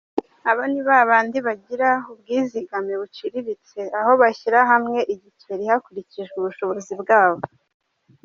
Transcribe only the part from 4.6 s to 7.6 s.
hamwe igiceri hakurikijwe ubushobozi bwabo”.